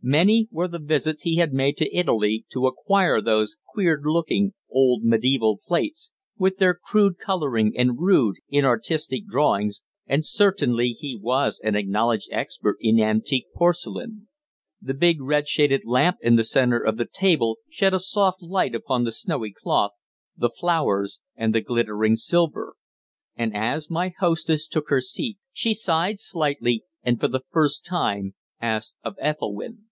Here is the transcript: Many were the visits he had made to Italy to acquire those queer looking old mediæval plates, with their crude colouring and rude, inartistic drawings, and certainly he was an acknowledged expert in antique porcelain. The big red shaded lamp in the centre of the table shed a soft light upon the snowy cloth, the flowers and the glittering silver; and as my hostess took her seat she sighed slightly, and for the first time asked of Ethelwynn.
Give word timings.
Many 0.00 0.46
were 0.52 0.68
the 0.68 0.78
visits 0.78 1.22
he 1.24 1.36
had 1.38 1.52
made 1.52 1.76
to 1.78 1.94
Italy 1.94 2.46
to 2.52 2.68
acquire 2.68 3.20
those 3.20 3.56
queer 3.66 4.00
looking 4.02 4.54
old 4.70 5.02
mediæval 5.02 5.60
plates, 5.60 6.12
with 6.38 6.58
their 6.58 6.72
crude 6.72 7.18
colouring 7.18 7.76
and 7.76 7.98
rude, 7.98 8.36
inartistic 8.48 9.26
drawings, 9.26 9.82
and 10.06 10.24
certainly 10.24 10.90
he 10.90 11.18
was 11.20 11.60
an 11.64 11.74
acknowledged 11.74 12.28
expert 12.30 12.76
in 12.80 13.00
antique 13.00 13.52
porcelain. 13.52 14.28
The 14.80 14.94
big 14.94 15.20
red 15.20 15.48
shaded 15.48 15.84
lamp 15.84 16.18
in 16.22 16.36
the 16.36 16.44
centre 16.44 16.78
of 16.80 16.96
the 16.96 17.08
table 17.12 17.58
shed 17.68 17.92
a 17.92 17.98
soft 18.00 18.40
light 18.40 18.76
upon 18.76 19.02
the 19.02 19.12
snowy 19.12 19.52
cloth, 19.52 19.90
the 20.36 20.48
flowers 20.48 21.18
and 21.36 21.52
the 21.52 21.60
glittering 21.60 22.14
silver; 22.14 22.76
and 23.36 23.54
as 23.54 23.90
my 23.90 24.12
hostess 24.20 24.68
took 24.68 24.90
her 24.90 25.00
seat 25.00 25.38
she 25.52 25.74
sighed 25.74 26.20
slightly, 26.20 26.84
and 27.02 27.18
for 27.20 27.26
the 27.28 27.42
first 27.50 27.84
time 27.84 28.34
asked 28.60 28.94
of 29.02 29.16
Ethelwynn. 29.20 29.86